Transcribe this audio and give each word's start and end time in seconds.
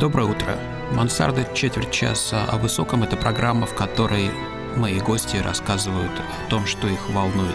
Доброе 0.00 0.26
утро. 0.28 0.58
Мансарда 0.90 1.46
четверть 1.54 1.92
часа 1.92 2.44
о 2.46 2.58
высоком– 2.58 3.02
это 3.04 3.16
программа, 3.16 3.64
в 3.64 3.76
которой 3.76 4.28
мои 4.74 4.98
гости 4.98 5.36
рассказывают 5.36 6.10
о 6.10 6.50
том, 6.50 6.66
что 6.66 6.88
их 6.88 7.08
волнует. 7.10 7.54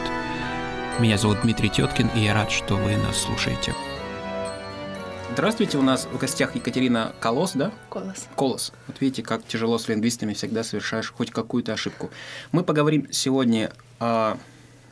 Меня 1.00 1.18
зовут 1.18 1.42
Дмитрий 1.42 1.70
Теткин, 1.70 2.08
и 2.16 2.22
я 2.22 2.34
рад, 2.34 2.50
что 2.50 2.76
вы 2.76 2.96
нас 2.96 3.18
слушаете. 3.18 3.76
Здравствуйте, 5.34 5.78
у 5.78 5.82
нас 5.82 6.06
в 6.06 6.18
гостях 6.18 6.56
Екатерина 6.56 7.12
Колос, 7.20 7.52
да? 7.56 7.74
Колос. 7.90 8.28
Колос. 8.38 8.72
Вот 8.88 9.02
видите, 9.02 9.22
как 9.22 9.46
тяжело 9.46 9.78
с 9.78 9.90
лингвистами 9.90 10.34
всегда 10.34 10.64
совершаешь 10.64 11.12
хоть 11.12 11.32
какую-то 11.32 11.74
ошибку. 11.74 12.10
Мы 12.54 12.64
поговорим 12.64 13.12
сегодня 13.12 13.74
о 14.00 14.38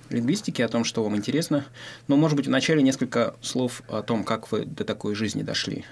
лингвистике, 0.09 0.65
о 0.65 0.67
том, 0.67 0.83
что 0.83 1.01
вам 1.01 1.15
интересно. 1.15 1.65
Но, 2.09 2.17
может 2.17 2.35
быть, 2.35 2.47
вначале 2.47 2.83
несколько 2.83 3.35
слов 3.41 3.83
о 3.87 4.01
том, 4.01 4.25
как 4.25 4.51
вы 4.51 4.65
до 4.65 4.83
такой 4.83 5.15
жизни 5.15 5.43
дошли. 5.43 5.85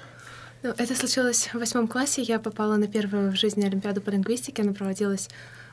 Ну, 0.65 0.73
это 0.77 0.95
случилось 0.95 1.45
в 1.53 1.59
восьмом 1.59 1.87
классе. 1.87 2.23
Я 2.23 2.39
попала 2.39 2.75
на 2.77 2.87
первую 2.87 3.31
в 3.31 3.35
жизни 3.35 3.63
Олимпиаду 3.63 4.01
по 4.01 4.09
лингвистике. 4.09 4.63
Она 4.63 4.73
проводилась 4.73 5.29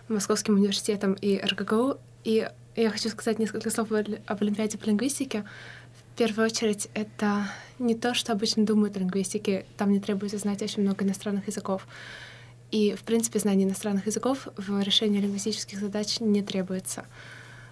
Московским 0.08 0.56
университетом 0.56 1.14
и 1.14 1.38
РГГУ. 1.38 1.96
И 2.24 2.46
я 2.76 2.90
хочу 2.90 3.08
сказать 3.08 3.38
несколько 3.38 3.70
слов 3.70 3.90
об 3.90 4.42
Олимпиаде 4.42 4.76
по 4.76 4.84
лингвистике. 4.84 5.46
В 5.96 6.18
первую 6.18 6.44
очередь, 6.44 6.90
это 6.92 7.46
не 7.78 7.94
то, 7.94 8.12
что 8.12 8.32
обычно 8.32 8.66
думают 8.66 8.94
о 8.98 8.98
лингвистике. 8.98 9.64
Там 9.78 9.92
не 9.92 9.98
требуется 9.98 10.36
знать 10.36 10.60
очень 10.60 10.82
много 10.82 11.06
иностранных 11.06 11.46
языков. 11.46 11.86
И, 12.70 12.94
в 12.94 13.02
принципе, 13.04 13.38
знание 13.38 13.66
иностранных 13.66 14.06
языков 14.06 14.48
в 14.58 14.78
решении 14.82 15.22
лингвистических 15.22 15.80
задач 15.80 16.20
не 16.20 16.42
требуется. 16.42 17.06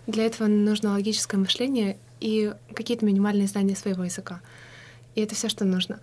Для 0.07 0.25
этого 0.25 0.49
нужно 0.49 0.93
логическое 0.93 1.37
мышление 1.37 1.99
и 2.19 2.55
какие-то 2.75 3.05
минимальные 3.05 3.47
знания 3.47 3.77
своего 3.77 4.05
языка. 4.05 4.41
И 5.15 5.21
это 5.21 5.35
все, 5.35 5.51
что 5.51 5.67
нужно. 5.67 6.01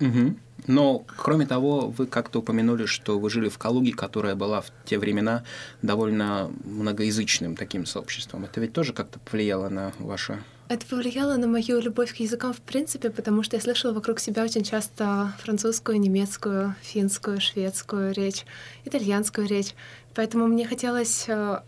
Угу. 0.00 0.36
Но, 0.66 1.04
кроме 1.16 1.46
того, 1.46 1.88
вы 1.88 2.06
как-то 2.06 2.40
упомянули, 2.40 2.86
что 2.86 3.18
вы 3.18 3.30
жили 3.30 3.48
в 3.48 3.58
Калуге, 3.58 3.92
которая 3.92 4.34
была 4.34 4.60
в 4.60 4.70
те 4.84 4.98
времена 4.98 5.44
довольно 5.82 6.50
многоязычным 6.64 7.56
таким 7.56 7.86
сообществом. 7.86 8.44
Это 8.44 8.60
ведь 8.60 8.72
тоже 8.72 8.92
как-то 8.92 9.18
повлияло 9.20 9.68
на 9.68 9.92
ваше 9.98 10.42
это 10.68 10.84
повлияло 10.84 11.36
на 11.38 11.46
мою 11.46 11.80
любовь 11.80 12.12
к 12.12 12.16
языкам 12.16 12.52
в 12.52 12.60
принципе, 12.60 13.08
потому 13.08 13.42
что 13.42 13.56
я 13.56 13.62
слышала 13.62 13.94
вокруг 13.94 14.20
себя 14.20 14.44
очень 14.44 14.64
часто 14.64 15.32
французскую, 15.38 15.98
немецкую, 15.98 16.74
финскую, 16.82 17.40
шведскую 17.40 18.12
речь, 18.12 18.44
итальянскую 18.84 19.46
речь. 19.46 19.74
Поэтому 20.14 20.46
мне 20.46 20.66
хотелось 20.66 21.24
э, 21.26 21.62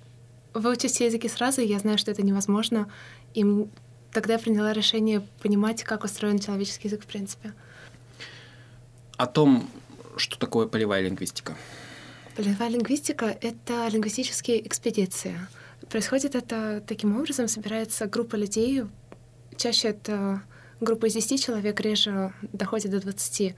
выучить 0.53 0.93
все 0.93 1.07
языки 1.07 1.29
сразу, 1.29 1.63
и 1.63 1.67
я 1.67 1.79
знаю, 1.79 1.97
что 1.97 2.11
это 2.11 2.21
невозможно. 2.21 2.91
И 3.33 3.43
тогда 4.13 4.35
я 4.35 4.39
приняла 4.39 4.75
решение 4.75 5.23
понимать, 5.43 5.83
как 5.83 6.05
устроен 6.05 6.39
человеческий 6.39 6.89
язык 6.89 7.05
в 7.05 7.07
принципе 7.07 7.55
о 9.21 9.27
том, 9.27 9.69
что 10.17 10.39
такое 10.39 10.67
полевая 10.67 11.03
лингвистика. 11.03 11.55
Полевая 12.37 12.71
лингвистика— 12.71 13.27
это 13.43 13.87
лингвистические 13.89 14.67
экспедиции. 14.67 15.39
Происходит 15.91 16.35
это 16.35 16.83
таким 16.87 17.15
образом, 17.19 17.47
собирается 17.47 18.07
группа 18.07 18.37
людей, 18.37 18.85
чаще 19.57 19.89
это 19.89 20.43
группа 20.81 21.05
из 21.07 21.13
10 21.13 21.45
человек, 21.45 21.79
реже 21.81 22.33
доходит 22.55 22.93
до 22.93 23.01
20, 23.01 23.55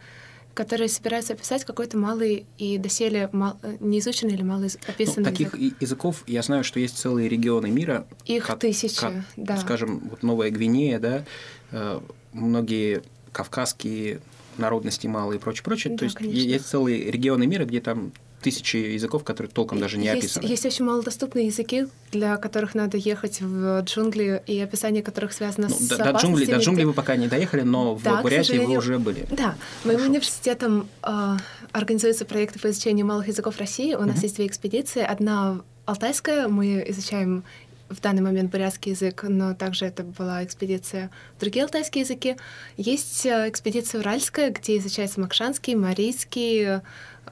которые 0.55 0.89
собираются 0.89 1.35
описать 1.35 1.65
какой-то 1.65 1.97
малый 1.97 2.45
и 2.59 2.77
доселе 2.79 3.29
мал, 3.31 3.61
неизученный 3.79 4.35
или 4.35 4.43
мало 4.43 4.67
описанный 4.89 5.27
ну, 5.27 5.31
таких 5.31 5.55
язык. 5.55 5.77
языков, 5.81 6.25
я 6.27 6.43
знаю, 6.43 6.65
что 6.65 6.81
есть 6.81 6.99
целые 6.99 7.29
регионы 7.29 7.71
мира. 7.71 8.09
Их 8.25 8.49
как, 8.49 8.59
тысячи, 8.59 8.99
как, 8.99 9.15
да. 9.37 9.59
Скажем, 9.59 10.01
вот 10.11 10.25
Новая 10.25 10.51
Гвинея, 10.51 10.99
да, 10.99 11.25
э, 11.71 12.01
многие 12.33 13.05
кавказские 13.31 14.21
народности 14.59 15.07
мало 15.07 15.33
и 15.33 15.39
прочее, 15.39 15.65
прочее. 15.65 15.93
Да, 15.93 15.99
То 15.99 16.05
есть 16.05 16.17
конечно. 16.17 16.39
есть 16.39 16.67
целые 16.67 17.11
регионы 17.11 17.47
мира, 17.47 17.65
где 17.65 17.81
там 17.81 18.13
тысячи 18.43 18.77
языков, 18.77 19.25
которые 19.25 19.51
толком 19.51 19.79
даже 19.79 19.97
не 19.97 20.07
есть, 20.07 20.19
описаны. 20.19 20.47
Есть 20.47 20.67
очень 20.67 20.85
малодоступные 20.85 21.47
языки, 21.47 21.87
для 22.11 22.37
которых 22.37 22.75
надо 22.75 22.99
ехать 22.99 23.41
в 23.41 23.81
джунгли, 23.83 24.43
и 24.47 24.59
описание 24.61 25.03
которых 25.03 25.33
связано 25.33 25.69
ну, 25.69 25.75
с 25.75 25.89
до, 25.89 25.97
до 25.97 26.11
джунглей, 26.19 26.47
до 26.47 26.57
джунглей 26.57 26.85
вы 26.85 26.93
пока 26.93 27.17
не 27.17 27.29
доехали, 27.29 27.63
но 27.63 27.99
да, 28.03 28.17
в 28.17 28.23
Бурятии 28.23 28.59
вы 28.59 28.77
уже 28.77 28.99
были. 28.99 29.27
Да. 29.31 29.55
Моим 29.85 29.99
Хорошо. 29.99 30.11
университетом 30.11 30.89
э, 31.03 31.37
организуются 31.71 32.25
проекты 32.25 32.59
по 32.59 32.69
изучению 32.71 33.07
малых 33.07 33.29
языков 33.29 33.59
России. 33.59 33.95
У 33.95 34.03
нас 34.03 34.19
uh-huh. 34.19 34.23
есть 34.23 34.37
две 34.37 34.47
экспедиции. 34.47 35.03
Одна 35.03 35.61
алтайская, 35.87 36.49
мы 36.49 36.85
изучаем 36.89 37.45
в 37.93 38.01
данный 38.01 38.23
момент 38.23 38.51
бурятский 38.51 38.93
язык, 38.93 39.25
но 39.29 39.55
также 39.55 39.87
это 39.87 40.03
была 40.03 40.45
экспедиция 40.45 41.11
в 41.37 41.41
другие 41.41 41.65
алтайские 41.65 42.03
языки. 42.03 42.37
Есть 42.77 43.27
э, 43.27 43.49
экспедиция 43.49 44.01
уральская, 44.01 44.51
где 44.51 44.79
изучается 44.79 45.21
макшанский, 45.21 45.75
марийский 45.75 46.81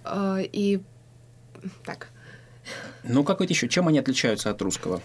э, 0.05 0.45
и 0.53 0.81
так. 1.85 2.09
Ну, 3.03 3.25
какой-то 3.25 3.53
еще. 3.53 3.69
Чем 3.69 3.89
они 3.89 3.99
отличаются 3.99 4.51
от 4.51 4.61
русского 4.63 5.01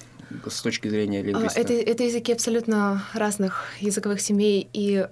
с 0.48 0.62
точки 0.62 0.88
зрения 0.88 1.22
лингвиста? 1.22 1.60
Это, 1.60 1.74
это 1.74 2.04
языки 2.04 2.32
абсолютно 2.32 3.06
разных 3.14 3.66
языковых 3.80 4.22
семей, 4.22 4.70
и 4.74 5.08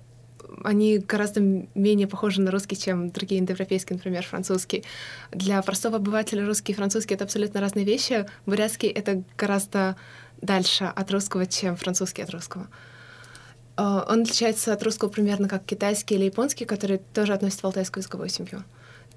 они 0.63 0.99
гораздо 0.99 1.41
менее 1.41 2.07
похожи 2.07 2.41
на 2.41 2.51
русский, 2.51 2.77
чем 2.77 3.09
другие 3.09 3.41
индоевропейские, 3.41 3.97
например, 3.97 4.23
французский. 4.23 4.83
Для 5.31 5.61
простого 5.61 5.97
обывателя 5.97 6.45
русский 6.45 6.73
и 6.73 6.75
французский— 6.75 7.13
это 7.15 7.23
абсолютно 7.23 7.59
разные 7.59 7.85
вещи. 7.85 8.25
Бурятский— 8.45 8.89
это 8.89 9.23
гораздо 9.37 9.95
дальше 10.43 10.85
от 10.85 11.11
русского, 11.11 11.45
чем 11.45 11.75
французский 11.75 12.21
от 12.21 12.29
русского. 12.29 12.67
А, 13.75 14.05
он 14.07 14.21
отличается 14.21 14.73
от 14.73 14.83
русского 14.83 15.09
примерно 15.09 15.47
как 15.49 15.65
китайский 15.65 16.15
или 16.15 16.25
японский, 16.25 16.65
которые 16.65 16.99
тоже 17.13 17.33
относятся 17.33 17.63
в 17.63 17.65
алтайскую 17.65 18.01
языковую 18.01 18.29
семью. 18.29 18.63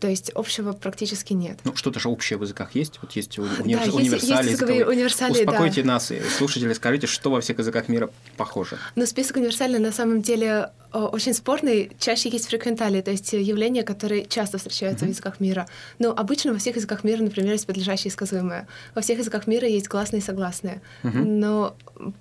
То 0.01 0.09
есть 0.09 0.31
общего 0.31 0.73
практически 0.73 1.33
нет. 1.33 1.59
Ну, 1.65 1.75
что-то 1.75 2.01
же 2.01 2.09
общее 2.09 2.39
в 2.39 2.43
языках 2.43 2.75
есть. 2.75 2.99
Вот 3.01 3.13
есть 3.13 3.39
уни... 3.39 3.75
да, 3.75 3.83
универсали. 3.93 4.51
Есть, 4.51 4.61
есть 4.61 4.87
универсали, 4.87 5.33
Успокойте 5.33 5.83
да. 5.83 5.95
нас, 5.95 6.13
слушатели, 6.37 6.73
скажите, 6.75 7.07
что 7.07 7.31
во 7.31 7.41
всех 7.41 7.59
языках 7.59 7.89
мира 7.89 8.11
похоже. 8.37 8.79
Ну, 8.95 9.07
список 9.07 9.37
универсальный 9.37 9.79
на 9.79 9.93
самом 9.93 10.21
деле 10.21 10.71
очень 11.05 11.35
спорный. 11.35 11.93
Чаще 11.99 12.29
есть 12.29 12.49
фреквентали, 12.49 13.01
то 13.01 13.11
есть 13.11 13.33
явления, 13.33 13.83
которые 13.83 14.25
часто 14.27 14.59
встречаются 14.59 15.05
mm-hmm. 15.05 15.09
в 15.09 15.13
языках 15.13 15.41
мира. 15.41 15.67
Но 15.99 16.11
обычно 16.11 16.53
во 16.53 16.59
всех 16.59 16.77
языках 16.77 17.05
мира, 17.05 17.23
например, 17.23 17.53
есть 17.53 17.67
подлежащие 17.67 18.09
и 18.09 18.13
сказуемые. 18.13 18.67
Во 18.95 19.03
всех 19.03 19.19
языках 19.19 19.47
мира 19.47 19.69
есть 19.69 19.89
гласные 19.89 20.21
и 20.21 20.25
согласные. 20.25 20.81
Mm-hmm. 21.03 21.25
Но 21.25 21.77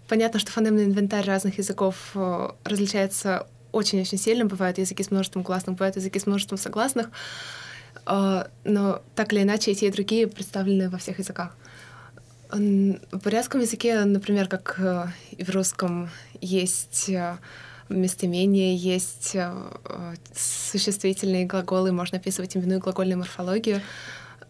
понятно, 0.07 0.39
что 0.39 0.51
фонемный 0.51 0.85
инвентарь 0.85 1.25
разных 1.25 1.57
языков 1.57 2.15
различается 2.63 3.47
очень-очень 3.71 4.17
сильно. 4.17 4.45
Бывают 4.45 4.77
языки 4.77 5.03
с 5.03 5.11
множеством 5.11 5.43
гласных, 5.43 5.75
бывают 5.75 5.95
языки 5.95 6.19
с 6.19 6.25
множеством 6.25 6.57
согласных. 6.57 7.09
Но 8.05 9.01
так 9.15 9.33
или 9.33 9.41
иначе 9.41 9.71
эти 9.71 9.85
и 9.85 9.91
другие 9.91 10.27
представлены 10.27 10.89
во 10.89 10.97
всех 10.97 11.19
языках. 11.19 11.55
В 12.51 13.17
бурятском 13.23 13.61
языке, 13.61 14.03
например, 14.05 14.47
как 14.47 14.75
э, 14.77 15.07
и 15.31 15.43
в 15.43 15.49
русском, 15.49 16.09
есть 16.39 17.09
э, 17.09 17.37
местоимения, 17.89 18.75
есть 18.75 19.31
э, 19.35 20.15
существительные 20.33 21.45
глаголы, 21.45 21.91
можно 21.91 22.17
описывать 22.17 22.55
именную 22.55 22.79
глагольную 22.79 23.19
морфологию. 23.19 23.81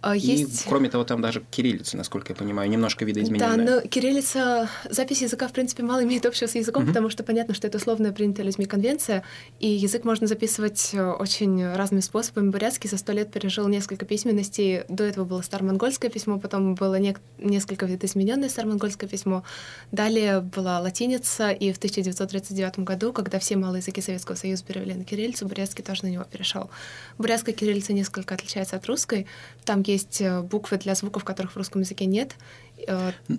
А, 0.06 0.16
есть... 0.16 0.66
И, 0.66 0.70
кроме 0.70 0.88
того, 0.88 1.04
там 1.04 1.20
даже 1.20 1.42
кириллица, 1.50 1.98
насколько 1.98 2.34
я 2.34 2.36
понимаю, 2.36 2.70
немножко 2.70 3.04
видоизмененная. 3.06 3.66
Да, 3.66 3.82
но 3.82 3.82
кириллица, 3.82 4.70
запись 4.88 5.24
языка, 5.24 5.48
в 5.48 5.52
принципе, 5.52 5.82
мало 5.82 6.04
имеет 6.04 6.28
общего 6.28 6.48
с 6.48 6.54
языком, 6.54 6.84
uh-huh. 6.84 6.90
потому 6.90 7.10
что 7.10 7.24
понятно, 7.24 7.56
что 7.56 7.66
это 7.66 7.80
условная 7.80 8.12
принятая 8.12 8.46
людьми 8.46 8.68
конвенция, 8.68 9.24
и 9.60 9.68
язык 9.68 10.04
можно 10.04 10.28
записывать 10.28 10.92
э, 10.94 11.04
очень 11.04 11.74
разными 11.74 12.02
способами. 12.02 12.52
Бурятский 12.52 12.88
за 12.88 13.00
сто 13.00 13.14
лет 13.14 13.32
пережил 13.32 13.68
несколько 13.68 14.06
письменностей. 14.06 14.84
До 14.90 15.04
этого 15.04 15.26
было 15.26 15.42
старомонгольское 15.42 16.12
письмо, 16.12 16.38
потом 16.38 16.76
было 16.76 17.00
не... 17.00 17.16
несколько 17.40 17.88
видоизмененное 17.88 18.50
старомонгольское 18.50 19.10
письмо. 19.10 19.44
Далее 19.92 20.42
была 20.42 20.82
латиница, 20.82 21.50
и 21.50 21.74
в 21.74 21.78
1939 21.78 22.78
году, 22.80 23.12
когда 23.12 23.40
все 23.40 23.56
малые 23.56 23.80
языки 23.80 24.02
Советского 24.02 24.36
Союза 24.36 24.64
перевели 24.66 24.94
на 24.94 25.04
кириллицу, 25.04 25.48
бурятский 25.48 25.84
тоже 25.84 26.04
на 26.04 26.10
него 26.10 26.26
перешел. 26.26 26.70
Бурятская 27.18 27.56
кириллица 27.56 27.92
несколько 27.94 28.36
отличается 28.36 28.76
от 28.76 28.86
русской. 28.86 29.26
Там 29.64 29.82
есть 29.82 29.95
есть 29.96 30.22
э, 30.22 30.42
буквы 30.42 30.78
для 30.78 30.96
звуков, 30.96 31.24
которых 31.24 31.54
в 31.54 31.58
русском 31.58 31.82
языке 31.82 32.06
нет. 32.06 32.36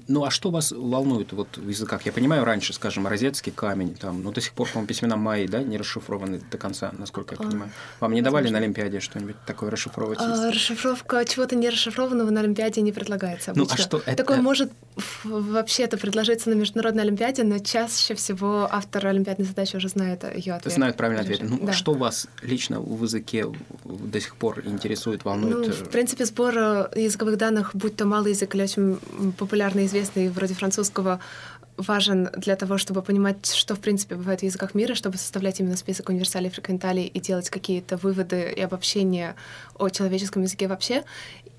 Ну 0.09 0.25
а 0.25 0.31
что 0.31 0.51
вас 0.51 0.73
волнует 0.73 1.33
вот 1.33 1.57
в 1.57 1.69
языках? 1.69 2.07
Я 2.07 2.13
понимаю, 2.13 2.45
раньше, 2.45 2.73
скажем, 2.73 3.07
розетский 3.07 3.53
камень, 3.53 3.95
там, 3.95 4.23
но 4.23 4.33
до 4.33 4.41
сих 4.41 4.53
пор, 4.53 4.69
по-моему, 4.69 4.89
письмена 4.89 5.17
майи, 5.17 5.47
да, 5.47 5.63
не 5.63 5.79
расшифрованы 5.79 6.41
до 6.51 6.59
конца, 6.59 6.93
насколько 6.99 7.35
я 7.35 7.41
а, 7.41 7.49
понимаю. 7.49 7.71
Вам 8.01 8.13
не 8.13 8.23
давали 8.23 8.49
на 8.49 8.59
Олимпиаде 8.59 9.01
что-нибудь 9.01 9.37
такое 9.47 9.71
расшифровывать? 9.71 10.19
А, 10.21 10.51
расшифровка 10.51 11.25
чего-то 11.25 11.57
не 11.57 11.69
расшифрованного 11.69 12.31
на 12.31 12.41
Олимпиаде 12.41 12.81
не 12.81 12.93
предлагается 12.93 13.53
обычно. 13.53 13.69
Ну, 13.69 13.75
а 13.75 13.83
что 13.83 14.03
это? 14.05 14.17
Такое 14.17 14.41
может 14.41 14.73
вообще-то 15.25 15.99
предложиться 15.99 16.51
на 16.51 16.55
международной 16.55 17.03
Олимпиаде, 17.03 17.45
но 17.45 17.59
чаще 17.59 18.15
всего 18.15 18.69
автор 18.71 19.07
олимпиадной 19.07 19.47
задачи 19.47 19.77
уже 19.77 19.89
знает 19.89 20.25
ее 20.25 20.55
ответ. 20.55 20.75
Знает 20.75 20.97
правильный 20.97 21.23
ответ. 21.23 21.41
Ну, 21.43 21.59
да. 21.63 21.73
что 21.73 21.93
вас 21.93 22.27
лично 22.43 22.81
в 22.81 23.03
языке 23.03 23.47
до 23.85 24.21
сих 24.21 24.37
пор 24.37 24.63
интересует, 24.65 25.25
волнует? 25.25 25.69
Ну, 25.69 25.73
в 25.73 25.91
принципе, 25.91 26.25
сбор 26.25 26.55
э, 26.57 26.89
языковых 26.97 27.37
данных, 27.37 27.71
будь 27.75 27.97
то 27.97 28.07
малый 28.07 28.33
язык 28.33 28.55
или 28.55 28.63
очень 28.63 28.99
популярный, 29.33 29.87
известный, 29.87 30.29
вроде 30.29 30.55
французского, 30.55 31.21
важен 31.77 32.31
для 32.37 32.57
того, 32.57 32.79
чтобы 32.79 33.03
понимать, 33.03 33.53
что 33.53 33.75
в 33.75 33.81
принципе 33.81 34.15
бывает 34.15 34.41
в 34.41 34.43
языках 34.43 34.75
мира, 34.75 34.95
чтобы 34.95 35.19
составлять 35.19 35.61
именно 35.61 35.77
список 35.77 36.09
универсалей 36.09 36.51
фреквенталей 36.51 37.07
и 37.07 37.21
делать 37.21 37.51
какие-то 37.51 37.97
выводы 37.97 38.53
и 38.57 38.61
обобщения 38.61 39.37
о 39.75 39.89
человеческом 39.89 40.43
языке 40.43 40.69
вообще. 40.69 41.05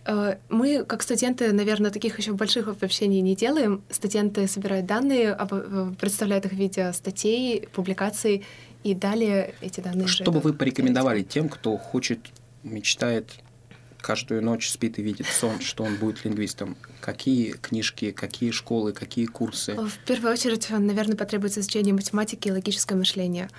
Э, 0.06 0.38
мы, 0.50 0.84
как 0.86 1.04
студенты, 1.04 1.52
наверное, 1.52 1.92
таких 1.92 2.18
еще 2.18 2.34
больших 2.34 2.68
обобщений 2.68 3.22
не 3.22 3.36
делаем. 3.36 3.84
Студенты 3.90 4.48
собирают 4.48 4.86
данные, 4.86 5.38
э, 5.38 5.92
представляют 6.00 6.46
их 6.46 6.54
в 6.54 6.56
виде 6.56 6.92
статей, 6.94 7.68
публикаций, 7.74 8.44
и 8.84 8.94
далее 8.94 9.54
эти 9.62 9.82
данные... 9.82 10.08
Что 10.08 10.32
бы 10.32 10.40
вы 10.40 10.54
порекомендовали 10.54 11.24
тем, 11.24 11.50
кто 11.50 11.78
хочет, 11.78 12.20
мечтает 12.64 13.30
каждую 14.08 14.42
ночь 14.42 14.70
спит 14.70 15.00
и 15.00 15.02
видит 15.02 15.26
сон, 15.28 15.60
что 15.60 15.84
он 15.84 15.98
будет 15.98 16.24
лингвистом. 16.24 16.78
Какие 17.02 17.52
книжки, 17.52 18.12
какие 18.12 18.52
школы, 18.52 18.94
какие 18.94 19.26
курсы? 19.26 19.74
В 19.74 19.98
первую 20.06 20.32
очередь, 20.32 20.70
наверное, 20.70 21.18
потребуется 21.18 21.60
изучение 21.60 21.94
математики 21.94 22.48
и 22.48 22.52
логическое 22.52 22.96
мышление. 22.96 23.50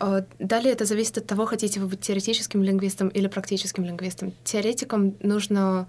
Э, 0.00 0.22
далее 0.38 0.72
это 0.72 0.86
зависит 0.86 1.18
от 1.18 1.26
того, 1.26 1.44
хотите 1.44 1.80
вы 1.80 1.86
быть 1.86 2.00
теоретическим 2.00 2.62
лингвистом 2.62 3.08
или 3.08 3.26
практическим 3.26 3.84
лингвистом. 3.84 4.32
Теоретикам 4.42 5.16
нужно 5.20 5.86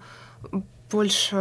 больше 0.90 1.36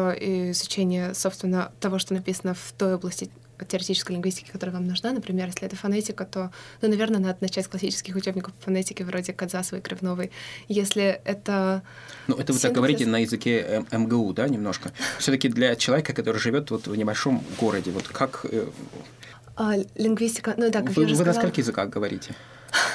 изучения, 0.52 1.14
собственно, 1.14 1.74
того, 1.82 2.00
что 2.00 2.14
написано 2.14 2.54
в 2.54 2.72
той 2.78 2.96
области 2.96 3.30
теоретической 3.66 4.16
лингвистики, 4.16 4.50
которая 4.52 4.76
вам 4.76 4.88
нужна. 4.88 5.12
Например, 5.12 5.48
если 5.48 5.68
это 5.68 5.76
фонетика, 5.76 6.26
то, 6.26 6.52
ну, 6.82 6.90
наверное, 6.90 7.20
надо 7.20 7.38
начать 7.42 7.66
с 7.66 7.68
классических 7.68 8.16
учебников 8.16 8.54
фонетики 8.60 9.04
вроде 9.04 9.34
Кадзасовой 9.34 9.80
и 9.80 9.84
Кривновой. 9.84 10.32
Если 10.68 11.22
это... 11.26 11.84
Ну, 12.28 12.36
это 12.36 12.54
вы 12.54 12.60
так 12.60 12.74
говорите 12.74 13.06
на 13.06 13.20
языке 13.20 13.86
МГУ, 13.92 14.34
да, 14.34 14.48
немножко? 14.48 14.92
все 15.18 15.32
таки 15.32 15.50
для 15.50 15.76
человека, 15.76 16.14
который 16.14 16.40
живет 16.40 16.72
вот 16.72 16.88
в 16.88 16.96
небольшом 16.96 17.44
городе, 17.60 17.92
вот 17.92 18.08
как... 18.08 18.46
Э, 18.52 18.68
а, 19.56 19.76
лингвистика, 19.96 20.54
ну 20.58 20.70
да, 20.72 20.82
как 20.82 20.96
вы, 20.96 21.04
я 21.04 21.06
уже 21.06 21.16
Вы 21.16 21.16
сказала... 21.16 21.36
на 21.36 21.42
скольких 21.42 21.58
языках 21.60 21.90
говорите? 21.90 22.36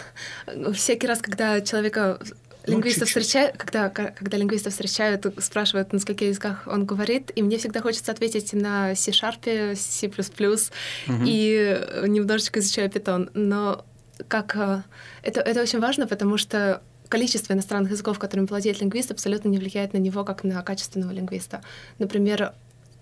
Всякий 0.74 1.06
раз, 1.06 1.20
когда 1.20 1.60
человека 1.60 2.18
лингвистов 2.66 3.02
ну, 3.02 3.06
встречают, 3.06 3.56
когда, 3.56 3.88
когда 3.88 4.36
лингвистов 4.36 4.72
встречают, 4.72 5.26
спрашивают, 5.38 5.92
на 5.92 5.98
скольких 5.98 6.28
языках 6.28 6.64
он 6.66 6.84
говорит, 6.84 7.30
и 7.34 7.42
мне 7.42 7.58
всегда 7.58 7.80
хочется 7.80 8.12
ответить 8.12 8.52
на 8.52 8.94
C-Sharp, 8.94 9.74
C++, 9.74 10.06
угу. 10.06 11.22
и 11.24 11.80
немножечко 12.06 12.60
изучаю 12.60 12.90
Python. 12.90 13.30
Но 13.34 13.84
как... 14.28 14.56
Э, 14.56 14.82
это, 15.22 15.40
это 15.40 15.62
очень 15.62 15.80
важно, 15.80 16.06
потому 16.06 16.36
что 16.36 16.82
количество 17.08 17.52
иностранных 17.52 17.92
языков, 17.92 18.18
которыми 18.18 18.46
владеет 18.46 18.80
лингвист, 18.80 19.10
абсолютно 19.10 19.48
не 19.48 19.58
влияет 19.58 19.92
на 19.92 19.98
него 19.98 20.24
как 20.24 20.44
на 20.44 20.62
качественного 20.62 21.12
лингвиста. 21.12 21.62
Например, 21.98 22.52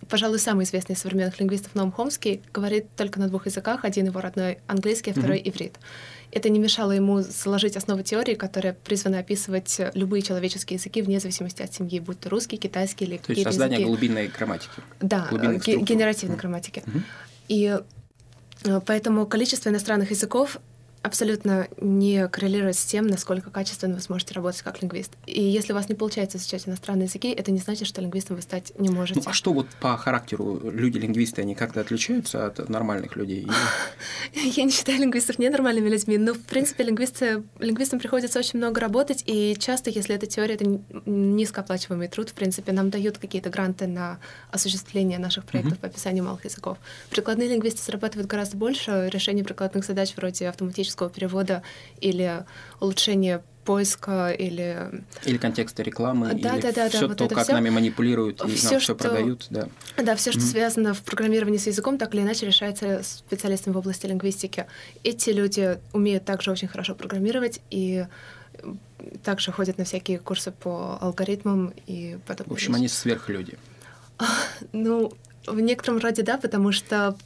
пожалуй, 0.08 0.38
самый 0.38 0.64
известный 0.64 0.94
из 0.94 1.00
современных 1.00 1.38
лингвистов 1.40 1.74
Ноум 1.74 1.92
Хомский 1.92 2.42
говорит 2.52 2.86
только 2.96 3.18
на 3.18 3.28
двух 3.28 3.46
языках. 3.46 3.84
Один 3.84 4.06
его 4.06 4.20
родной 4.20 4.58
английский, 4.66 5.10
а 5.10 5.14
второй 5.14 5.38
mm-hmm. 5.38 5.50
иврит. 5.50 5.78
Это 6.30 6.48
не 6.48 6.58
мешало 6.58 6.92
ему 6.92 7.20
заложить 7.20 7.76
основы 7.76 8.02
теории, 8.02 8.34
которая 8.34 8.74
призвана 8.74 9.20
описывать 9.20 9.80
любые 9.94 10.22
человеческие 10.22 10.78
языки 10.78 11.00
вне 11.00 11.20
зависимости 11.20 11.62
от 11.62 11.72
семьи, 11.72 12.00
будь 12.00 12.20
то 12.20 12.28
русский, 12.28 12.56
китайский 12.56 13.04
или 13.04 13.18
То 13.18 13.32
есть 13.32 13.44
создание 13.44 13.78
языки. 13.78 13.88
глубинной 13.88 14.28
грамматики. 14.28 14.82
Да, 15.00 15.28
ге- 15.30 15.80
генеративной 15.80 16.36
mm-hmm. 16.36 16.40
грамматики. 16.40 16.82
Mm-hmm. 16.84 17.02
И 17.48 17.78
э, 18.64 18.80
поэтому 18.84 19.26
количество 19.26 19.68
иностранных 19.68 20.10
языков 20.10 20.58
абсолютно 21.04 21.68
не 21.82 22.28
коррелирует 22.28 22.76
с 22.76 22.84
тем, 22.84 23.06
насколько 23.06 23.50
качественно 23.50 23.96
вы 23.96 24.00
сможете 24.00 24.32
работать 24.32 24.62
как 24.62 24.80
лингвист. 24.80 25.12
И 25.26 25.42
если 25.42 25.72
у 25.72 25.76
вас 25.76 25.90
не 25.90 25.94
получается 25.94 26.38
изучать 26.38 26.66
иностранные 26.66 27.04
языки, 27.04 27.30
это 27.30 27.52
не 27.52 27.58
значит, 27.58 27.86
что 27.86 28.00
лингвистом 28.00 28.36
вы 28.36 28.42
стать 28.42 28.72
не 28.78 28.88
можете. 28.88 29.20
Ну, 29.22 29.30
а 29.30 29.34
что 29.34 29.52
вот 29.52 29.68
по 29.80 29.98
характеру 29.98 30.60
люди-лингвисты, 30.64 31.42
они 31.42 31.54
как-то 31.54 31.82
отличаются 31.82 32.46
от 32.46 32.70
нормальных 32.70 33.16
людей? 33.16 33.46
Я 34.32 34.64
не 34.64 34.70
считаю 34.70 34.98
лингвистов 34.98 35.38
ненормальными 35.38 35.90
людьми, 35.90 36.16
но, 36.16 36.32
в 36.32 36.40
принципе, 36.40 36.84
лингвисты, 36.84 37.42
лингвистам 37.58 37.98
приходится 37.98 38.38
очень 38.38 38.58
много 38.58 38.80
работать, 38.80 39.22
и 39.26 39.56
часто, 39.60 39.90
если 39.90 40.14
эта 40.14 40.26
теория, 40.26 40.54
это 40.54 40.64
низкооплачиваемый 41.04 42.08
труд, 42.08 42.30
в 42.30 42.32
принципе, 42.32 42.72
нам 42.72 42.88
дают 42.88 43.18
какие-то 43.18 43.50
гранты 43.50 43.86
на 43.86 44.20
осуществление 44.50 45.18
наших 45.18 45.44
проектов 45.44 45.78
по 45.78 45.88
описанию 45.88 46.24
малых 46.24 46.46
языков. 46.46 46.78
Прикладные 47.10 47.50
лингвисты 47.50 47.82
зарабатывают 47.82 48.26
гораздо 48.26 48.56
больше, 48.56 49.10
решение 49.12 49.44
прикладных 49.44 49.84
задач 49.84 50.14
вроде 50.16 50.48
автоматического 50.48 50.93
автоматического 50.94 51.10
перевода 51.10 51.62
или 52.00 52.44
улучшение 52.80 53.42
поиска 53.64 54.30
или... 54.30 55.02
Или 55.24 55.38
контекста 55.38 55.82
рекламы, 55.82 56.34
да, 56.34 56.54
или 56.54 56.60
да, 56.60 56.72
да, 56.72 56.88
все 56.90 57.00
да, 57.00 57.08
вот 57.08 57.16
то, 57.16 57.28
как 57.28 57.44
всё. 57.44 57.54
нами 57.54 57.70
манипулируют 57.70 58.44
и 58.44 58.54
все, 58.54 58.72
нам 58.72 58.80
все 58.80 58.94
продают. 58.94 59.46
Да, 59.48 59.68
да 59.96 60.14
все, 60.16 60.32
что 60.32 60.40
mm-hmm. 60.40 60.50
связано 60.50 60.94
в 60.94 61.02
программировании 61.02 61.56
с 61.58 61.66
языком, 61.66 61.96
так 61.96 62.14
или 62.14 62.22
иначе 62.22 62.46
решается 62.46 63.00
специалистами 63.02 63.72
в 63.72 63.78
области 63.78 64.06
лингвистики. 64.06 64.66
Эти 65.02 65.30
люди 65.30 65.78
умеют 65.94 66.26
также 66.26 66.50
очень 66.50 66.68
хорошо 66.68 66.94
программировать 66.94 67.60
и 67.70 68.04
также 69.22 69.50
ходят 69.50 69.78
на 69.78 69.84
всякие 69.84 70.18
курсы 70.18 70.50
по 70.50 70.98
алгоритмам 71.00 71.72
и 71.86 72.18
подобное. 72.26 72.50
В 72.50 72.52
общем, 72.52 72.74
они 72.74 72.88
сверхлюди. 72.88 73.58
Ну, 74.72 75.12
в 75.46 75.60
некотором 75.60 75.98
роде 75.98 76.22
да, 76.22 76.38
потому 76.38 76.72
что 76.72 77.16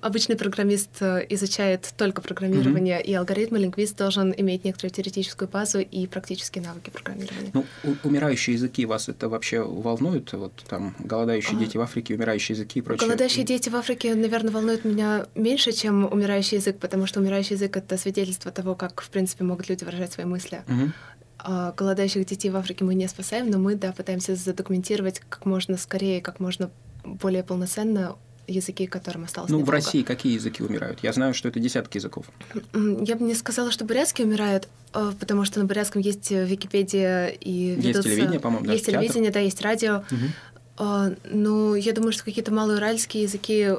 обычный 0.00 0.36
программист 0.36 0.90
э, 1.00 1.26
изучает 1.30 1.92
только 1.96 2.22
программирование 2.22 2.98
mm-hmm. 2.98 3.04
и 3.04 3.14
алгоритмы, 3.14 3.58
лингвист 3.58 3.96
должен 3.96 4.34
иметь 4.36 4.64
некоторую 4.64 4.92
теоретическую 4.92 5.48
базу 5.48 5.80
и 5.80 6.06
практические 6.06 6.64
навыки 6.64 6.90
программирования. 6.90 7.50
Ну, 7.52 7.64
умирающие 8.04 8.54
языки 8.54 8.86
вас 8.86 9.08
это 9.08 9.28
вообще 9.28 9.62
волнует? 9.62 10.32
Вот 10.32 10.52
там 10.68 10.94
голодающие 10.98 11.56
а... 11.56 11.60
дети 11.60 11.76
в 11.76 11.80
Африке, 11.80 12.14
умирающие 12.14 12.54
языки 12.54 12.78
и 12.78 12.82
прочее? 12.82 13.06
Голодающие 13.06 13.44
дети 13.44 13.68
в 13.68 13.76
Африке, 13.76 14.14
наверное, 14.14 14.52
волнуют 14.52 14.84
меня 14.84 15.26
меньше, 15.34 15.72
чем 15.72 16.04
умирающий 16.10 16.58
язык, 16.58 16.78
потому 16.78 17.06
что 17.06 17.20
умирающий 17.20 17.56
язык— 17.56 17.76
это 17.78 17.96
свидетельство 17.96 18.50
того, 18.50 18.74
как, 18.74 19.00
в 19.00 19.10
принципе, 19.10 19.44
могут 19.44 19.68
люди 19.68 19.84
выражать 19.84 20.12
свои 20.12 20.26
мысли. 20.26 20.62
Mm-hmm. 20.66 21.76
Голодающих 21.76 22.26
детей 22.26 22.50
в 22.50 22.56
Африке 22.56 22.84
мы 22.84 22.94
не 22.94 23.06
спасаем, 23.08 23.48
но 23.50 23.58
мы, 23.58 23.76
да, 23.76 23.92
пытаемся 23.92 24.34
задокументировать 24.34 25.20
как 25.28 25.46
можно 25.46 25.76
скорее, 25.76 26.20
как 26.20 26.40
можно 26.40 26.70
более 27.04 27.44
полноценно 27.44 28.16
языки, 28.48 28.86
которым 28.86 29.24
осталось 29.24 29.50
Ну, 29.50 29.62
в 29.62 29.70
России 29.70 30.02
какие 30.02 30.34
языки 30.34 30.62
умирают? 30.62 31.00
Я 31.02 31.12
знаю, 31.12 31.34
что 31.34 31.48
это 31.48 31.60
десятки 31.60 31.98
языков. 31.98 32.26
Я 32.74 33.16
бы 33.16 33.24
не 33.24 33.34
сказала, 33.34 33.70
что 33.70 33.84
бурятский 33.84 34.24
умирает, 34.24 34.68
э, 34.94 35.12
потому 35.20 35.44
что 35.44 35.60
на 35.60 35.66
бурятском 35.66 36.00
есть 36.02 36.32
э, 36.32 36.44
Википедия 36.44 37.26
и 37.26 37.76
ведутся... 37.76 37.88
Есть 37.88 38.02
телевидение, 38.02 38.40
по-моему, 38.40 38.70
Есть 38.70 38.86
театр. 38.86 39.00
телевидение, 39.00 39.30
да, 39.30 39.40
есть 39.40 39.60
радио. 39.60 40.02
Угу. 40.10 41.16
Ну, 41.32 41.74
я 41.74 41.92
думаю, 41.92 42.12
что 42.12 42.24
какие-то 42.24 42.52
малоуральские 42.52 43.24
языки, 43.24 43.70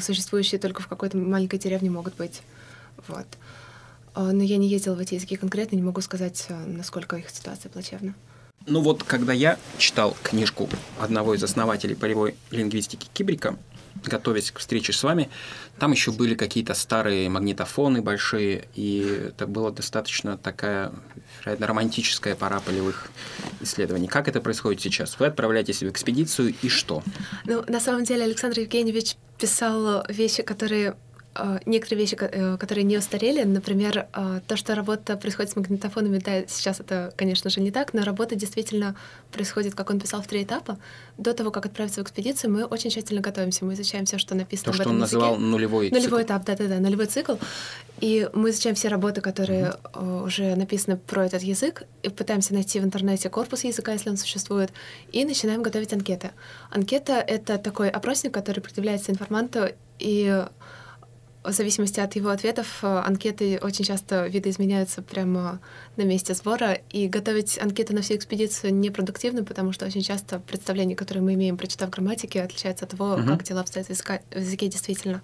существующие 0.00 0.58
только 0.58 0.80
в 0.80 0.88
какой-то 0.88 1.18
маленькой 1.18 1.58
деревне, 1.58 1.90
могут 1.90 2.16
быть. 2.16 2.40
Вот. 3.08 3.26
Но 4.16 4.42
я 4.42 4.56
не 4.56 4.66
ездила 4.68 4.94
в 4.94 5.00
эти 5.00 5.14
языки 5.14 5.36
конкретно, 5.36 5.76
не 5.76 5.82
могу 5.82 6.00
сказать, 6.00 6.46
насколько 6.66 7.16
их 7.16 7.28
ситуация 7.28 7.68
плачевна. 7.68 8.14
Ну 8.66 8.80
вот, 8.80 9.02
когда 9.02 9.34
я 9.34 9.58
читал 9.76 10.16
книжку 10.22 10.70
одного 10.98 11.34
из 11.34 11.44
основателей 11.44 11.94
полевой 11.94 12.34
лингвистики 12.50 13.06
Кибрика, 13.12 13.58
готовясь 14.02 14.50
к 14.50 14.58
встрече 14.58 14.92
с 14.92 15.02
вами, 15.02 15.30
там 15.78 15.92
еще 15.92 16.12
были 16.12 16.34
какие-то 16.34 16.74
старые 16.74 17.28
магнитофоны 17.28 18.02
большие, 18.02 18.68
и 18.74 19.28
это 19.28 19.46
была 19.46 19.70
достаточно 19.70 20.36
такая, 20.36 20.92
вероятно, 21.40 21.66
романтическая 21.66 22.34
пора 22.34 22.60
полевых 22.60 23.10
исследований. 23.60 24.08
Как 24.08 24.28
это 24.28 24.40
происходит 24.40 24.80
сейчас? 24.80 25.18
Вы 25.18 25.26
отправляетесь 25.26 25.82
в 25.82 25.88
экспедицию, 25.88 26.54
и 26.62 26.68
что? 26.68 27.02
Ну, 27.44 27.64
на 27.68 27.80
самом 27.80 28.04
деле 28.04 28.24
Александр 28.24 28.60
Евгеньевич 28.60 29.16
писал 29.38 30.04
вещи, 30.08 30.42
которые 30.42 30.96
некоторые 31.66 32.04
вещи, 32.04 32.16
э, 32.20 32.56
которые 32.58 32.84
не 32.84 32.96
устарели, 32.96 33.42
например, 33.42 34.06
а, 34.12 34.40
то, 34.46 34.56
что 34.56 34.74
работа 34.74 35.16
происходит 35.16 35.52
с 35.52 35.56
магнитофонами, 35.56 36.18
да, 36.18 36.46
сейчас 36.46 36.80
это, 36.80 37.12
конечно 37.16 37.50
же, 37.50 37.60
не 37.60 37.70
так, 37.70 37.92
но 37.92 38.04
работа 38.04 38.36
действительно 38.36 38.94
происходит, 39.32 39.74
как 39.74 39.90
он 39.90 40.00
писал, 40.00 40.22
в 40.22 40.26
три 40.26 40.44
этапа. 40.44 40.78
До 41.18 41.32
того, 41.34 41.50
как 41.50 41.66
отправиться 41.66 42.00
в 42.00 42.04
экспедицию, 42.04 42.52
мы 42.52 42.64
очень 42.64 42.90
тщательно 42.90 43.20
готовимся, 43.20 43.64
мы 43.64 43.74
изучаем 43.74 44.04
все, 44.04 44.18
что 44.18 44.34
написано 44.34 44.72
то, 44.72 44.78
в 44.78 44.80
этом 44.80 44.82
что 44.82 44.90
он 44.90 45.02
языке. 45.02 45.16
называл 45.16 45.36
нулевой 45.36 45.90
Нулевой 45.90 46.22
цикл. 46.22 46.26
этап, 46.26 46.44
да-да-да, 46.44 46.78
нулевой 46.78 47.06
цикл. 47.06 47.34
И 48.00 48.28
мы 48.32 48.50
изучаем 48.50 48.76
все 48.76 48.88
работы, 48.88 49.20
которые 49.20 49.74
mm-hmm. 49.92 50.24
уже 50.24 50.54
написаны 50.54 50.96
про 50.96 51.26
этот 51.26 51.42
язык, 51.42 51.82
и 52.02 52.08
пытаемся 52.10 52.54
найти 52.54 52.78
в 52.80 52.84
интернете 52.84 53.28
корпус 53.28 53.64
языка, 53.64 53.92
если 53.92 54.10
он 54.10 54.16
существует, 54.16 54.70
и 55.10 55.24
начинаем 55.24 55.62
готовить 55.62 55.92
анкеты. 55.92 56.30
Анкета— 56.70 57.12
это 57.26 57.58
такой 57.58 57.88
опросник, 57.90 58.32
который 58.32 58.60
предъявляется 58.60 59.10
информанту, 59.10 59.68
и 59.98 60.44
в 61.44 61.52
зависимости 61.52 62.00
от 62.00 62.16
его 62.16 62.30
ответов 62.30 62.78
э, 62.82 62.86
анкеты 62.86 63.60
очень 63.62 63.84
часто 63.84 64.26
видоизменяются 64.26 65.02
прямо 65.02 65.60
на 65.96 66.02
месте 66.02 66.32
сбора, 66.34 66.78
и 66.90 67.06
готовить 67.06 67.58
анкеты 67.60 67.94
на 67.94 68.00
всю 68.00 68.16
экспедицию 68.16 68.74
непродуктивно, 68.74 69.44
потому 69.44 69.72
что 69.72 69.84
очень 69.84 70.02
часто 70.02 70.38
представление, 70.40 70.96
которое 70.96 71.20
мы 71.20 71.34
имеем, 71.34 71.58
прочитав 71.58 71.90
грамматики, 71.90 72.38
отличается 72.38 72.86
от 72.86 72.92
того, 72.92 73.14
угу. 73.14 73.26
как 73.26 73.42
дела 73.42 73.60
обстоят 73.60 73.88
в, 73.88 73.90
языка, 73.90 74.20
в 74.30 74.38
языке 74.38 74.68
действительно. 74.68 75.22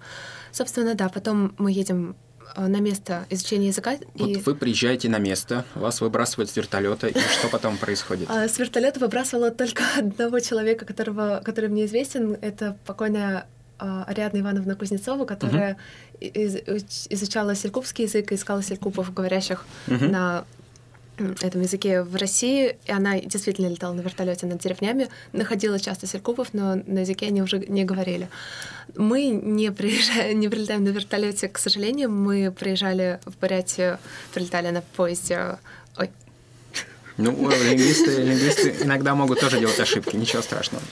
Собственно, 0.51 0.93
да, 0.93 1.09
потом 1.09 1.55
мы 1.57 1.71
едем 1.71 2.15
э, 2.55 2.67
на 2.67 2.77
место 2.77 3.25
изучения 3.31 3.67
языка. 3.67 3.95
Вот 4.13 4.29
и... 4.29 4.35
вы 4.35 4.53
приезжаете 4.53 5.09
на 5.09 5.17
место, 5.17 5.65
вас 5.73 6.01
выбрасывают 6.01 6.51
с 6.51 6.55
вертолета, 6.55 7.07
и 7.07 7.17
что 7.17 7.47
потом 7.47 7.77
происходит? 7.77 8.29
А, 8.29 8.47
с 8.47 8.59
вертолета 8.59 8.99
выбрасывала 8.99 9.49
только 9.49 9.83
одного 9.97 10.39
человека, 10.39 10.85
которого, 10.85 11.41
который 11.43 11.69
мне 11.69 11.85
известен. 11.85 12.37
Это 12.41 12.77
покойная 12.85 13.47
Ариадна 13.81 14.39
Ивановна 14.39 14.75
Кузнецова, 14.75 15.25
которая 15.25 15.77
угу. 16.13 16.25
из, 16.27 16.55
изучала 17.09 17.55
селькупский 17.55 18.05
язык 18.05 18.31
и 18.31 18.35
искала 18.35 18.61
селькупов, 18.61 19.13
говорящих 19.13 19.65
угу. 19.87 20.05
на 20.05 20.45
этом 21.41 21.61
языке 21.61 22.01
в 22.03 22.15
России, 22.15 22.77
и 22.85 22.91
она 22.91 23.19
действительно 23.19 23.67
летала 23.67 23.93
на 23.93 24.01
вертолете 24.01 24.45
над 24.45 24.59
деревнями, 24.59 25.09
находила 25.33 25.79
часто 25.79 26.07
селькупов, 26.07 26.49
но 26.53 26.75
на 26.75 26.99
языке 26.99 27.27
они 27.27 27.41
уже 27.41 27.59
не 27.59 27.83
говорили. 27.83 28.29
Мы 28.95 29.27
не, 29.27 29.71
приезжаем, 29.71 30.39
не 30.39 30.49
прилетаем 30.49 30.83
на 30.83 30.89
вертолете, 30.89 31.47
к 31.47 31.57
сожалению, 31.57 32.11
мы 32.11 32.51
приезжали 32.51 33.19
в 33.25 33.37
Бурятию, 33.37 33.99
прилетали 34.33 34.69
на 34.69 34.81
поезде... 34.81 35.57
Ой, 35.97 36.09
ну, 37.17 37.31
лингвисты, 37.49 38.23
лингвисты 38.23 38.75
иногда 38.81 39.13
могут 39.15 39.39
тоже 39.39 39.59
делать 39.59 39.79
ошибки, 39.79 40.15
ничего 40.15 40.41
страшного. 40.41 40.83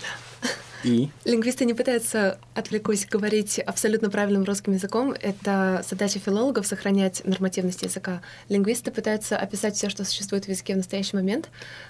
И? 0.83 1.09
Лингвисты 1.25 1.65
не 1.65 1.73
пытаются, 1.73 2.37
отвлекусь, 2.53 3.05
говорить 3.05 3.59
абсолютно 3.59 4.09
правильным 4.09 4.43
русским 4.43 4.73
языком. 4.73 5.13
Это 5.19 5.83
задача 5.89 6.19
филологов— 6.19 6.67
сохранять 6.67 7.21
нормативность 7.25 7.81
языка. 7.81 8.21
Лингвисты 8.47 8.91
пытаются 8.91 9.37
описать 9.37 9.75
все, 9.75 9.89
что 9.89 10.05
существует 10.05 10.45
в 10.45 10.49
языке 10.49 10.73
в 10.73 10.77
настоящий 10.77 11.15
момент, 11.15 11.49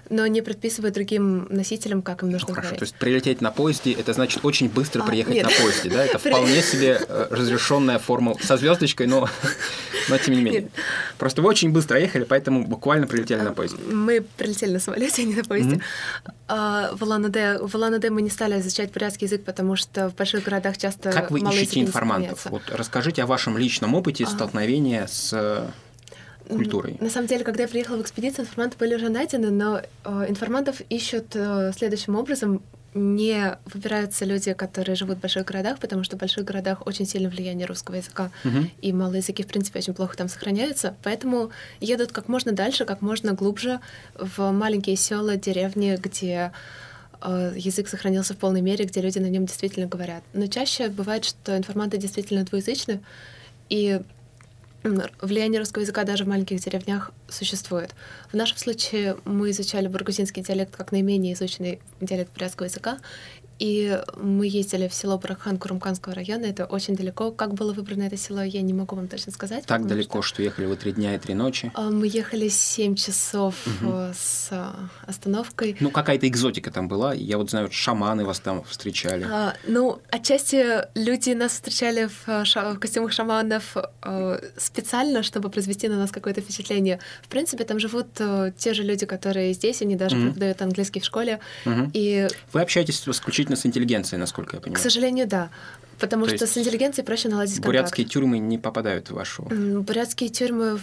но 0.09 0.25
не 0.27 0.41
предписывают 0.41 0.95
другим 0.95 1.47
носителям, 1.49 2.01
как 2.01 2.23
им 2.23 2.31
нужно 2.31 2.49
ну, 2.49 2.53
хорошо. 2.55 2.69
говорить. 2.69 2.79
То 2.79 2.83
есть 2.83 2.95
прилететь 2.95 3.41
на 3.41 3.51
поезде— 3.51 3.91
это 3.99 4.13
значит 4.13 4.43
очень 4.43 4.69
быстро 4.69 5.03
а, 5.03 5.05
приехать 5.05 5.33
нет. 5.35 5.45
на 5.45 5.51
поезде, 5.63 5.89
да? 5.89 6.05
Это 6.05 6.17
вполне 6.19 6.61
себе 6.61 6.99
э, 7.07 7.27
разрешенная 7.29 7.99
форма 7.99 8.35
со 8.41 8.57
звездочкой, 8.57 9.07
но, 9.07 9.29
но 10.09 10.17
тем 10.17 10.35
не 10.35 10.41
менее. 10.41 10.61
Нет. 10.61 10.71
Просто 11.17 11.41
вы 11.41 11.49
очень 11.49 11.71
быстро 11.71 11.99
ехали, 11.99 12.23
поэтому 12.23 12.65
буквально 12.65 13.07
прилетели 13.07 13.41
на 13.41 13.53
поезде. 13.53 13.77
Мы 13.91 14.21
прилетели 14.37 14.73
на 14.73 14.79
самолете, 14.79 15.21
а 15.21 15.25
не 15.25 15.35
на 15.35 15.43
поезде. 15.43 15.75
Mm-hmm. 15.75 16.31
А, 16.47 16.95
в 16.95 17.03
улан 17.03 18.01
мы 18.09 18.21
не 18.21 18.29
стали 18.29 18.59
изучать 18.59 18.78
бурятский 18.87 19.25
язык, 19.25 19.43
потому 19.43 19.75
что 19.75 20.09
в 20.09 20.15
больших 20.15 20.43
городах 20.43 20.77
часто 20.77 21.11
Как 21.11 21.31
вы 21.31 21.39
ищете 21.39 21.81
информантов? 21.81 22.45
Вот 22.45 22.63
расскажите 22.69 23.23
о 23.23 23.25
вашем 23.25 23.57
личном 23.57 23.95
опыте 23.95 24.23
а. 24.23 24.27
столкновения 24.27 25.07
с 25.07 25.31
э, 25.33 25.67
культурой. 26.49 26.97
На 26.99 27.09
самом 27.09 27.27
деле, 27.27 27.43
когда 27.43 27.63
я 27.63 27.69
приехала 27.69 27.97
в 27.97 28.01
экспедицию, 28.01 28.45
информанты 28.45 28.77
были 28.77 28.95
уже 28.95 29.09
найдены, 29.09 29.51
но 29.51 29.81
э, 30.05 30.25
информантов 30.27 30.81
ищут 30.89 31.35
э, 31.35 31.71
следующим 31.75 32.15
образом 32.15 32.61
не 32.93 33.57
выбираются 33.65 34.25
люди, 34.25 34.53
которые 34.53 34.95
живут 34.95 35.17
в 35.17 35.21
больших 35.21 35.45
городах, 35.45 35.79
потому 35.79 36.03
что 36.03 36.17
в 36.17 36.19
больших 36.19 36.43
городах 36.43 36.85
очень 36.87 37.05
сильно 37.05 37.29
влияние 37.29 37.67
русского 37.67 37.95
языка, 37.95 38.31
uh-huh. 38.43 38.69
и 38.81 38.93
малые 38.93 39.19
языки, 39.19 39.43
в 39.43 39.47
принципе, 39.47 39.79
очень 39.79 39.93
плохо 39.93 40.17
там 40.17 40.27
сохраняются. 40.27 40.95
Поэтому 41.03 41.51
едут 41.79 42.11
как 42.11 42.27
можно 42.27 42.51
дальше, 42.51 42.85
как 42.85 43.01
можно 43.01 43.33
глубже 43.33 43.79
в 44.15 44.51
маленькие 44.51 44.95
села, 44.95 45.35
деревни, 45.35 45.97
где 46.01 46.51
язык 47.21 47.87
сохранился 47.87 48.33
в 48.33 48.37
полной 48.37 48.61
мере, 48.61 48.85
где 48.85 49.01
люди 49.01 49.19
на 49.19 49.27
нем 49.27 49.45
действительно 49.45 49.87
говорят. 49.87 50.23
Но 50.33 50.47
чаще 50.47 50.89
бывает, 50.89 51.25
что 51.25 51.57
информанты 51.57 51.97
действительно 51.97 52.43
двуязычны, 52.43 53.01
и 53.69 54.01
влияние 54.83 55.59
русского 55.59 55.81
языка 55.81 56.03
даже 56.03 56.23
в 56.23 56.27
маленьких 56.27 56.59
деревнях 56.59 57.11
существует. 57.27 57.93
В 58.31 58.35
нашем 58.35 58.57
случае 58.57 59.17
мы 59.25 59.51
изучали 59.51 59.87
бургузинский 59.87 60.41
диалект 60.41 60.75
как 60.75 60.91
наименее 60.91 61.33
изученный 61.33 61.79
диалект 61.99 62.33
бурятского 62.33 62.67
языка, 62.67 62.97
и 63.59 64.01
мы 64.15 64.47
ездили 64.47 64.87
в 64.87 64.93
село 64.93 65.17
Барахан 65.17 65.57
Курумканского 65.57 66.15
района. 66.15 66.45
Это 66.45 66.65
очень 66.65 66.95
далеко. 66.95 67.31
Как 67.31 67.53
было 67.53 67.73
выбрано 67.73 68.03
это 68.03 68.17
село, 68.17 68.41
я 68.41 68.61
не 68.61 68.73
могу 68.73 68.95
вам 68.95 69.07
точно 69.07 69.33
сказать. 69.33 69.65
Так 69.65 69.85
далеко, 69.85 70.21
что... 70.21 70.35
что 70.35 70.43
ехали 70.43 70.65
вы 70.65 70.77
три 70.77 70.93
дня 70.93 71.15
и 71.15 71.19
три 71.19 71.33
ночи? 71.33 71.71
А, 71.75 71.89
мы 71.89 72.07
ехали 72.07 72.47
семь 72.47 72.95
часов 72.95 73.55
угу. 73.67 73.93
с 74.13 74.47
а, 74.51 74.89
остановкой. 75.05 75.75
Ну, 75.81 75.91
какая-то 75.91 76.27
экзотика 76.27 76.71
там 76.71 76.87
была. 76.87 77.13
Я 77.13 77.37
вот 77.37 77.49
знаю, 77.49 77.69
шаманы 77.69 78.23
вас 78.23 78.39
там 78.39 78.63
встречали. 78.63 79.27
А, 79.29 79.53
ну, 79.67 80.01
отчасти 80.09 80.85
люди 80.97 81.31
нас 81.31 81.51
встречали 81.51 82.07
в, 82.25 82.45
ша- 82.45 82.73
в 82.73 82.79
костюмах 82.79 83.11
шаманов 83.11 83.75
а, 84.01 84.39
специально, 84.57 85.21
чтобы 85.21 85.49
произвести 85.49 85.89
на 85.89 85.97
нас 85.97 86.11
какое-то 86.11 86.39
впечатление. 86.39 86.99
В 87.21 87.27
принципе, 87.27 87.65
там 87.65 87.77
живут 87.79 88.07
а, 88.19 88.51
те 88.51 88.73
же 88.73 88.83
люди, 88.83 89.05
которые 89.05 89.53
здесь, 89.53 89.81
они 89.81 89.97
даже 89.97 90.15
угу. 90.15 90.25
преподают 90.27 90.61
английский 90.61 91.01
в 91.01 91.05
школе. 91.05 91.39
Угу. 91.65 91.91
И... 91.93 92.27
Вы 92.53 92.61
общаетесь 92.61 93.03
исключительно 93.05 93.48
исключительно 93.49 93.55
с 93.55 93.65
интеллигенцией, 93.65 94.19
насколько 94.19 94.57
я 94.57 94.61
понимаю. 94.61 94.79
К 94.79 94.83
сожалению, 94.83 95.27
да. 95.27 95.49
Потому 95.99 96.25
То 96.25 96.35
что 96.35 96.47
с 96.47 96.57
интеллигенцией 96.57 97.05
проще 97.05 97.29
наладить 97.29 97.55
контакт. 97.55 97.67
Бурятские 97.67 98.07
тюрьмы 98.07 98.39
не 98.39 98.57
попадают 98.57 99.09
в 99.09 99.13
вашу... 99.13 99.43
Бурятские 99.43 100.29
тюрьмы 100.29 100.79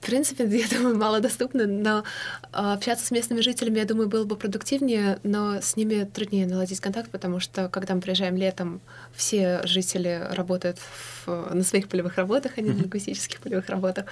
в 0.00 0.06
принципе, 0.06 0.44
я 0.58 0.66
думаю, 0.68 0.96
мало 0.96 1.20
доступны, 1.20 1.66
но 1.66 2.04
а, 2.52 2.74
общаться 2.74 3.04
с 3.04 3.10
местными 3.10 3.40
жителями, 3.40 3.78
я 3.78 3.84
думаю, 3.84 4.08
было 4.08 4.24
бы 4.24 4.36
продуктивнее, 4.36 5.18
но 5.24 5.60
с 5.60 5.76
ними 5.76 6.04
труднее 6.04 6.46
наладить 6.46 6.80
контакт, 6.80 7.10
потому 7.10 7.40
что, 7.40 7.68
когда 7.68 7.94
мы 7.94 8.00
приезжаем 8.00 8.36
летом, 8.36 8.80
все 9.12 9.60
жители 9.64 10.24
работают 10.30 10.78
в, 10.78 11.52
на 11.52 11.64
своих 11.64 11.88
полевых 11.88 12.16
работах, 12.16 12.52
а 12.56 12.60
не 12.60 12.70
на 12.70 12.74
лингвистических 12.74 13.40
полевых 13.40 13.68
работах. 13.68 14.04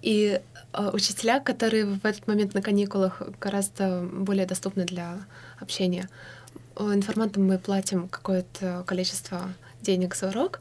И 0.00 0.40
а, 0.72 0.90
учителя, 0.94 1.40
которые 1.40 1.84
в 1.84 2.04
этот 2.06 2.26
момент 2.26 2.54
на 2.54 2.62
каникулах, 2.62 3.20
гораздо 3.38 4.08
более 4.10 4.46
доступны 4.46 4.84
для 4.84 5.18
общения. 5.60 6.08
Информантам 6.78 7.46
мы 7.46 7.58
платим 7.58 8.08
какое-то 8.08 8.84
количество 8.86 9.52
денег 9.80 10.14
за 10.14 10.28
урок, 10.28 10.60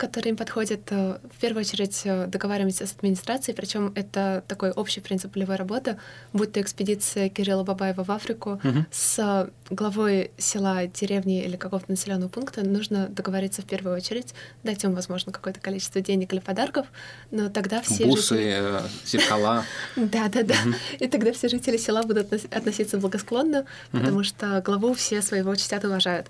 которые 0.00 0.30
им 0.30 0.36
подходят. 0.36 0.80
Э, 0.90 1.18
в 1.36 1.40
первую 1.40 1.60
очередь 1.60 2.00
э, 2.04 2.26
договариваемся 2.26 2.86
с 2.86 2.92
администрацией, 2.92 3.54
причем 3.54 3.92
это 3.94 4.42
такой 4.48 4.70
общий 4.70 5.00
принцип 5.00 5.32
полевой 5.32 5.56
работы, 5.56 5.98
будь 6.32 6.52
то 6.52 6.60
экспедиция 6.60 7.28
Кирилла 7.28 7.62
Бабаева 7.64 8.02
в 8.02 8.10
Африку 8.10 8.52
угу. 8.64 8.86
с 8.90 9.50
главой 9.68 10.30
села, 10.38 10.86
деревни 10.86 11.44
или 11.44 11.56
какого-то 11.56 11.90
населенного 11.90 12.30
пункта, 12.30 12.66
нужно 12.66 13.08
договориться 13.08 13.60
в 13.60 13.66
первую 13.66 13.94
очередь, 13.94 14.34
дать 14.64 14.82
им, 14.84 14.94
возможно, 14.94 15.32
какое-то 15.32 15.60
количество 15.60 16.00
денег 16.00 16.32
или 16.32 16.40
подарков, 16.40 16.86
но 17.30 17.50
тогда 17.50 17.82
все 17.82 18.06
Бусы, 18.06 18.34
жители... 18.36 18.82
зеркала. 19.04 19.64
Да-да-да. 19.96 20.56
И 20.98 21.06
тогда 21.08 21.32
все 21.32 21.48
жители 21.48 21.76
села 21.76 22.02
будут 22.02 22.32
относиться 22.32 22.96
благосклонно, 22.96 23.66
потому 23.92 24.24
что 24.24 24.62
главу 24.64 24.94
все 24.94 25.20
своего 25.20 25.54
чтят 25.56 25.84
и 25.84 25.88
уважают. 25.88 26.28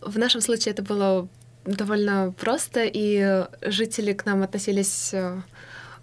В 0.00 0.18
нашем 0.18 0.40
случае 0.40 0.72
это 0.72 0.82
было 0.82 1.28
довольно 1.64 2.32
просто, 2.38 2.84
и 2.84 3.46
жители 3.62 4.12
к 4.12 4.26
нам 4.26 4.42
относились 4.42 5.10
э, 5.12 5.40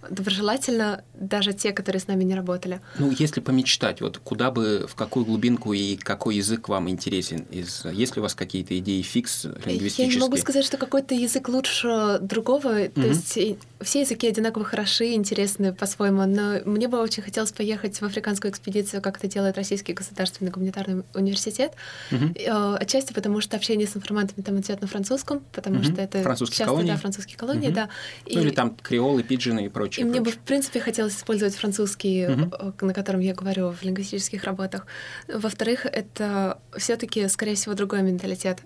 доброжелательно, 0.09 1.03
даже 1.13 1.53
те, 1.53 1.71
которые 1.71 1.99
с 1.99 2.07
нами 2.07 2.23
не 2.23 2.35
работали. 2.35 2.81
Ну, 2.97 3.11
если 3.11 3.39
помечтать, 3.39 4.01
вот 4.01 4.17
куда 4.17 4.51
бы, 4.51 4.87
в 4.87 4.95
какую 4.95 5.25
глубинку 5.25 5.73
и 5.73 5.95
какой 5.95 6.37
язык 6.37 6.69
вам 6.69 6.89
интересен? 6.89 7.45
Из, 7.51 7.85
есть 7.85 8.15
ли 8.15 8.19
у 8.19 8.23
вас 8.23 8.35
какие-то 8.35 8.77
идеи 8.79 9.01
фикс 9.01 9.45
лингвистические? 9.45 10.07
Я 10.07 10.13
не 10.13 10.19
могу 10.19 10.37
сказать, 10.37 10.65
что 10.65 10.77
какой-то 10.77 11.13
язык 11.13 11.49
лучше 11.49 12.17
другого. 12.21 12.81
Угу. 12.83 13.01
То 13.01 13.07
есть 13.07 13.39
все 13.81 14.01
языки 14.01 14.27
одинаково 14.27 14.65
хороши, 14.65 15.13
интересны 15.13 15.73
по-своему, 15.73 16.25
но 16.25 16.59
мне 16.65 16.87
бы 16.87 16.99
очень 16.99 17.23
хотелось 17.23 17.51
поехать 17.51 17.99
в 17.99 18.03
африканскую 18.03 18.51
экспедицию, 18.51 19.01
как 19.01 19.17
это 19.17 19.27
делает 19.27 19.57
Российский 19.57 19.93
государственный 19.93 20.51
гуманитарный 20.51 21.03
университет. 21.13 21.73
Угу. 22.11 22.33
Отчасти 22.79 23.13
потому, 23.13 23.41
что 23.41 23.57
общение 23.57 23.87
с 23.87 23.95
информантами 23.95 24.43
там 24.43 24.59
идет 24.59 24.81
на 24.81 24.87
французском, 24.87 25.41
потому 25.51 25.77
угу. 25.77 25.85
что 25.85 26.01
это 26.01 26.21
французские 26.23 26.57
часто 26.57 26.71
колонии. 26.71 26.91
Да, 26.91 26.97
французские 26.97 27.37
колонии, 27.37 27.67
угу. 27.67 27.75
да. 27.75 27.89
И... 28.25 28.35
Ну 28.35 28.41
или 28.41 28.51
там 28.51 28.75
креолы, 28.81 29.23
пиджины 29.23 29.65
и 29.65 29.69
прочее. 29.69 29.90
И 29.97 30.03
мне 30.03 30.21
прочее. 30.21 30.23
бы, 30.23 30.31
в 30.31 30.45
принципе, 30.45 30.79
хотелось 30.79 31.15
использовать 31.15 31.55
французский, 31.55 32.27
угу. 32.27 32.73
на 32.81 32.93
котором 32.93 33.19
я 33.19 33.33
говорю 33.33 33.71
в 33.71 33.81
лингвистических 33.83 34.43
работах. 34.43 34.85
Во-вторых, 35.27 35.85
это 35.85 36.59
все 36.77 36.95
таки 36.95 37.27
скорее 37.27 37.55
всего, 37.55 37.73
другой 37.73 38.01
менталитет, 38.01 38.59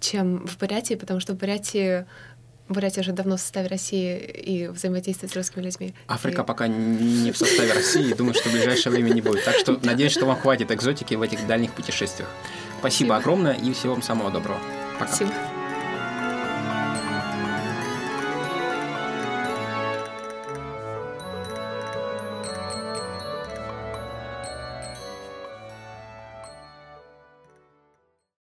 чем 0.00 0.46
в 0.46 0.58
Бурятии, 0.58 0.94
потому 0.94 1.20
что 1.20 1.34
в 1.34 1.36
Бурятии 1.36 2.06
Бурятия 2.68 3.02
уже 3.02 3.12
давно 3.12 3.36
в 3.36 3.40
составе 3.40 3.68
России 3.68 4.18
и 4.18 4.68
взаимодействует 4.68 5.32
с 5.32 5.36
русскими 5.36 5.62
людьми. 5.62 5.94
Африка 6.06 6.42
и... 6.42 6.44
пока 6.44 6.68
не 6.68 7.32
в 7.32 7.36
составе 7.36 7.72
России, 7.72 8.12
думаю, 8.14 8.34
что 8.34 8.48
в 8.48 8.52
ближайшее 8.52 8.92
время 8.92 9.10
не 9.10 9.20
будет. 9.20 9.44
Так 9.44 9.56
что 9.56 9.78
надеюсь, 9.82 10.12
что 10.12 10.26
вам 10.26 10.36
хватит 10.36 10.70
экзотики 10.70 11.14
в 11.14 11.22
этих 11.22 11.46
дальних 11.46 11.72
путешествиях. 11.72 12.28
Спасибо, 12.78 13.14
Спасибо. 13.14 13.16
огромное 13.16 13.54
и 13.54 13.72
всего 13.72 13.92
вам 13.94 14.02
самого 14.02 14.30
доброго. 14.30 14.58
Пока. 14.98 15.12
Спасибо. 15.12 15.51